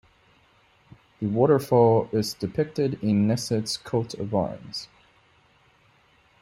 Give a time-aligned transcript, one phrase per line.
[1.19, 4.87] The waterfall is depicted in Nesset's coat-of-arms.